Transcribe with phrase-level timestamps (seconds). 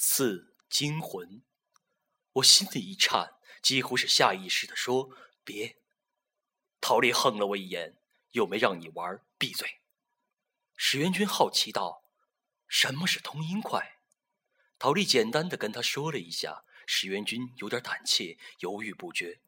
[0.00, 1.42] 四惊魂。
[2.34, 5.10] 我心里一颤，几乎是下意识的说
[5.42, 5.80] ：“别。”
[6.80, 7.96] 陶丽横了我一眼，
[8.30, 9.80] 又没让你玩，闭嘴。
[10.76, 12.04] 史元军好奇道
[12.68, 13.98] ：“什么是通阴块？”
[14.78, 16.62] 陶丽简单的跟他说了一下。
[16.86, 19.40] 史元军有点胆怯，犹豫不决。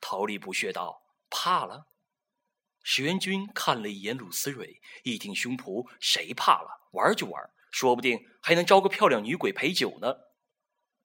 [0.00, 1.88] 陶丽不屑道：“怕了？”
[2.82, 6.88] 史元军看了一眼鲁思蕊，一挺胸脯：“谁怕了？
[6.92, 10.14] 玩就玩，说不定还能招个漂亮女鬼陪酒呢。”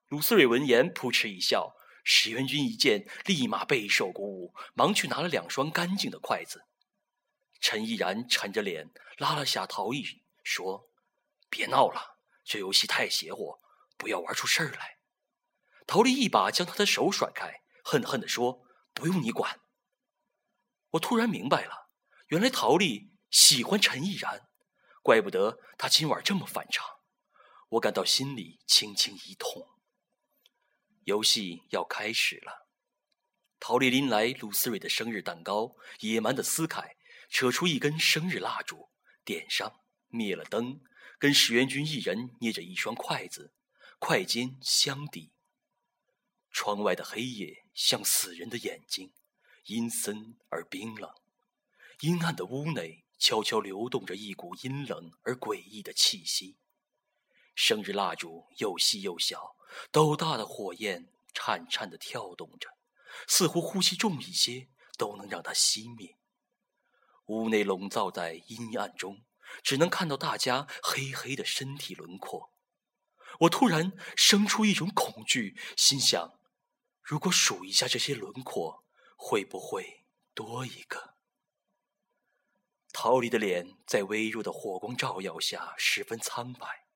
[0.10, 1.76] 鲁思蕊闻言扑哧一笑。
[2.08, 6.66] 史元军一见，立马备受鼓舞，忙去拿了两双干净的筷子。
[7.60, 10.88] 陈毅然沉着脸拉了下陶艺，说
[11.50, 13.58] ：“别闹了，这游戏太邪乎，
[13.98, 15.00] 不要玩出事儿来。”
[15.88, 18.62] 陶丽一把将他的手甩开，恨恨地说
[18.94, 19.60] ：“不用你管。”
[20.94, 21.90] 我突然明白了，
[22.28, 24.48] 原来陶丽喜欢陈毅然，
[25.06, 26.84] 怪不得他今晚这么反常。
[27.70, 29.70] 我感到心里轻轻一痛。
[31.04, 32.68] 游戏要开始了，
[33.60, 36.96] 陶丽拎来鲁思蕊的生日蛋糕，野蛮的撕开，
[37.30, 38.90] 扯出一根生日蜡烛，
[39.24, 40.82] 点上，灭了灯，
[41.20, 43.54] 跟史元军一人捏着一双筷子，
[44.00, 45.34] 筷尖相抵。
[46.50, 49.14] 窗外的黑夜像死人的眼睛，
[49.66, 51.14] 阴森而冰冷。
[52.00, 56.58] 阴暗的屋内悄悄流动着一股阴冷而诡异的气息。
[57.54, 59.56] 生日蜡烛又细又小，
[59.92, 62.70] 斗大的火焰颤颤地跳动着，
[63.28, 66.18] 似乎呼吸重一些都能让它熄灭。
[67.28, 69.24] 屋内笼罩在阴暗中，
[69.64, 72.52] 只能看到大家黑黑的身体轮廓。
[73.40, 76.40] 我突然生出一种恐惧，心想：
[77.02, 78.86] 如果数一下这些轮廓，
[79.18, 81.15] 会不会多一个？
[82.98, 86.88] 陶离的脸在微弱的火光照耀下十分苍白。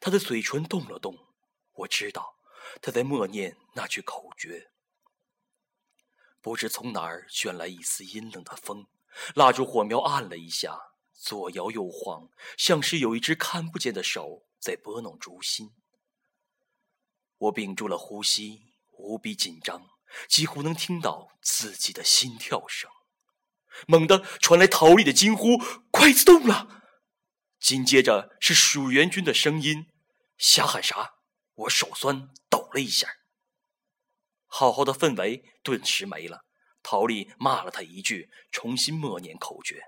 [0.00, 1.16] 他的嘴唇动了动，
[1.72, 2.40] 我知道
[2.82, 4.72] 他在默念那句口诀。
[6.40, 8.88] 不知从哪儿卷来一丝阴冷的风，
[9.36, 12.28] 蜡烛火苗暗了一下，左摇右晃，
[12.58, 15.76] 像是有一只看不见的手在拨弄烛心。
[17.38, 19.90] 我屏住了呼吸，无比紧张，
[20.28, 22.90] 几乎能听到自己的心跳声。
[23.86, 25.58] 猛地传来陶丽的惊呼
[25.90, 26.82] ：“筷子动了！”
[27.60, 29.86] 紧接着是蜀元军的声音
[30.38, 31.14] ：“瞎喊啥？”
[31.54, 33.08] 我手酸，抖了一下。
[34.46, 36.44] 好好的氛围顿时没了。
[36.82, 39.82] 陶丽骂了他一句，重新默念口诀。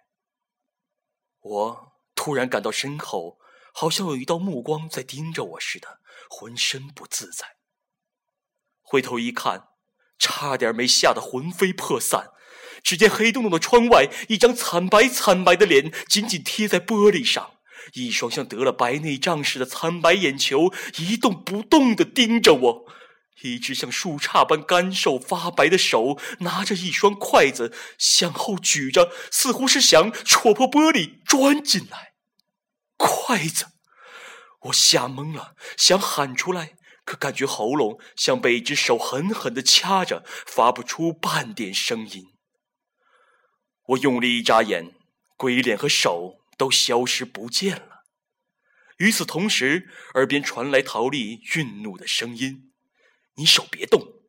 [1.40, 3.38] 我突然感到身后
[3.72, 7.56] 好像有一道目光在盯着我似的，浑身不自在。
[8.82, 9.68] 回头一看，
[10.18, 12.32] 差点没吓得魂飞魄散。
[12.82, 17.50] 只见黑洞洞的窗外，一张惨白惨白的脸紧紧贴在玻璃上。
[17.94, 22.84] 一双像得了白内障似的惨白眼球一动不动地盯着我，
[23.42, 32.12] 一只像树杈般干瘦发白的手拿着一双筷子向后举着，似乎是想戳破玻璃钻进来。
[32.98, 33.66] 筷子，
[34.64, 36.72] 我吓懵了，想喊出来，
[37.06, 42.24] 可感觉喉咙像被一只手狠狠地掐着，发不出半点声音。
[43.88, 44.94] 我用力一眨眼，
[45.36, 46.38] 鬼脸和手。
[46.58, 48.04] 都消失不见了。
[48.96, 52.74] 与此同时，耳边传来陶丽愠怒的声音
[53.38, 54.24] ：“你手别动。”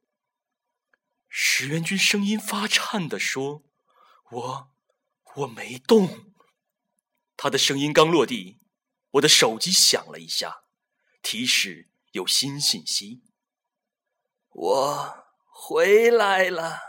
[1.28, 3.64] 石元君声音发颤地说
[4.30, 4.72] ：“我，
[5.38, 6.31] 我没动。”
[7.36, 8.59] 他的声音刚落地，
[9.14, 10.66] 我的手机响了一下，
[11.24, 13.24] 提示有新信息
[14.53, 16.80] ：“我回来了。”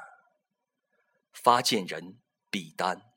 [1.33, 2.20] 发件人：
[2.51, 3.10] 比丹。